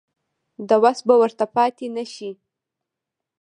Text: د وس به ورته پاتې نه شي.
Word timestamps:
د 0.67 0.69
وس 0.83 0.99
به 1.07 1.15
ورته 1.21 1.45
پاتې 1.55 1.85
نه 1.95 2.05
شي. 2.13 2.31